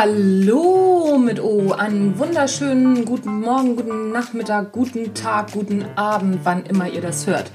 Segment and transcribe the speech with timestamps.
[0.00, 6.88] Hallo mit O, einen wunderschönen guten Morgen, guten Nachmittag, guten Tag, guten Abend, wann immer
[6.88, 7.50] ihr das hört.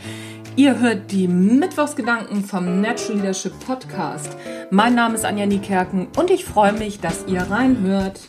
[0.58, 4.36] Ihr hört die Mittwochsgedanken vom Natural Leadership Podcast.
[4.72, 8.20] Mein Name ist Anja Niekerken und ich freue mich, dass ihr reinhört.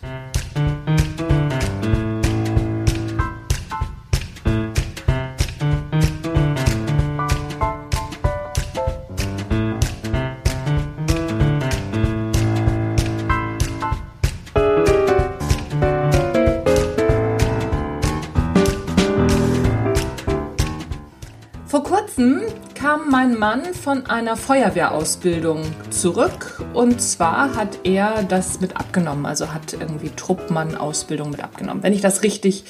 [21.75, 22.41] Vor kurzem
[22.77, 25.61] kam mein Mann von einer Feuerwehrausbildung
[25.91, 31.83] zurück und zwar hat er das mit abgenommen, also hat irgendwie Truppmann-Ausbildung mit abgenommen.
[31.83, 32.63] Wenn ich das richtig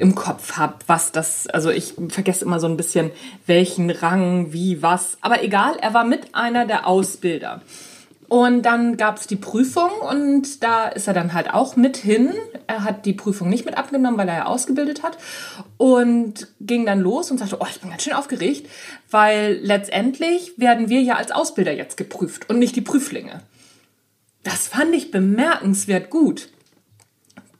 [0.00, 3.12] im Kopf habe, was das, also ich vergesse immer so ein bisschen,
[3.46, 7.62] welchen Rang, wie, was, aber egal, er war mit einer der Ausbilder.
[8.28, 12.34] Und dann gab es die Prüfung und da ist er dann halt auch mit hin.
[12.66, 15.16] Er hat die Prüfung nicht mit abgenommen, weil er ja ausgebildet hat.
[15.78, 18.68] Und ging dann los und sagte, oh, ich bin ganz schön aufgeregt,
[19.10, 23.40] weil letztendlich werden wir ja als Ausbilder jetzt geprüft und nicht die Prüflinge.
[24.42, 26.50] Das fand ich bemerkenswert gut.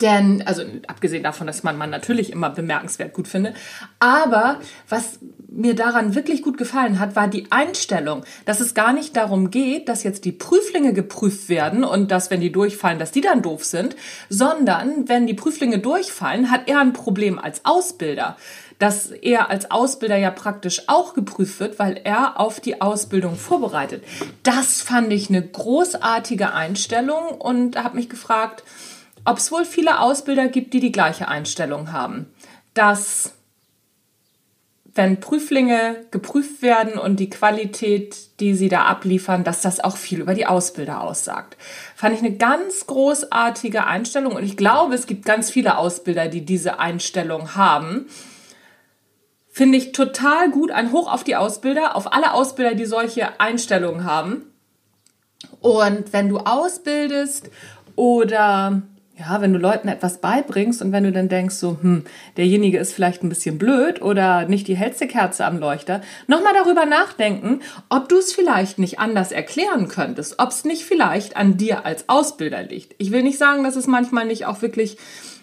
[0.00, 3.52] Denn, also abgesehen davon, dass man man natürlich immer bemerkenswert gut finde,
[3.98, 5.18] aber was
[5.48, 9.88] mir daran wirklich gut gefallen hat, war die Einstellung, dass es gar nicht darum geht,
[9.88, 13.64] dass jetzt die Prüflinge geprüft werden und dass, wenn die durchfallen, dass die dann doof
[13.64, 13.96] sind,
[14.28, 18.36] sondern wenn die Prüflinge durchfallen, hat er ein Problem als Ausbilder
[18.78, 24.04] dass er als Ausbilder ja praktisch auch geprüft wird, weil er auf die Ausbildung vorbereitet.
[24.44, 28.62] Das fand ich eine großartige Einstellung und habe mich gefragt,
[29.24, 32.26] ob es wohl viele Ausbilder gibt, die die gleiche Einstellung haben.
[32.74, 33.32] Dass
[34.98, 40.20] wenn Prüflinge geprüft werden und die Qualität, die sie da abliefern, dass das auch viel
[40.20, 41.56] über die Ausbilder aussagt.
[41.94, 46.44] Fand ich eine ganz großartige Einstellung und ich glaube, es gibt ganz viele Ausbilder, die
[46.44, 48.06] diese Einstellung haben.
[49.48, 54.02] Finde ich total gut, ein Hoch auf die Ausbilder, auf alle Ausbilder, die solche Einstellungen
[54.02, 54.46] haben.
[55.60, 57.50] Und wenn du ausbildest
[57.94, 58.82] oder
[59.18, 62.04] ja, wenn du Leuten etwas beibringst und wenn du dann denkst, so, hm,
[62.36, 66.86] derjenige ist vielleicht ein bisschen blöd oder nicht die hellste Kerze am Leuchter, nochmal darüber
[66.86, 71.84] nachdenken, ob du es vielleicht nicht anders erklären könntest, ob es nicht vielleicht an dir
[71.84, 72.94] als Ausbilder liegt.
[72.98, 74.98] Ich will nicht sagen, dass es manchmal nicht auch wirklich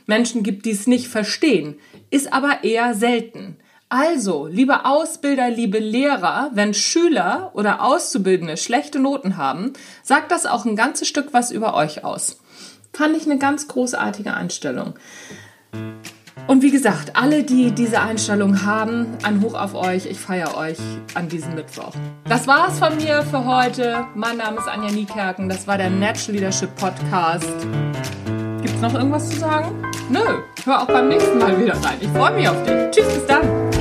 [0.06, 1.75] Menschen gibt, die es nicht verstehen,
[2.12, 3.57] ist aber eher selten.
[3.90, 10.66] Also, liebe Ausbilder, liebe Lehrer, wenn Schüler oder Auszubildende schlechte Noten haben, sagt das auch
[10.66, 12.38] ein ganzes Stück was über euch aus.
[12.95, 14.94] Fand ich eine ganz großartige Einstellung.
[16.47, 20.06] Und wie gesagt, alle, die diese Einstellung haben, ein Hoch auf euch.
[20.06, 20.78] Ich feiere euch
[21.13, 21.91] an diesem Mittwoch.
[22.23, 24.06] Das war's von mir für heute.
[24.16, 25.50] Mein Name ist Anja Niekerken.
[25.50, 27.51] Das war der Natural Leadership Podcast.
[28.61, 29.83] Gibt's noch irgendwas zu sagen?
[30.09, 30.22] Nö,
[30.63, 31.97] hör auch beim nächsten Mal wieder rein.
[32.00, 32.91] Ich freue mich auf dich.
[32.91, 33.75] Tschüss, bis dann.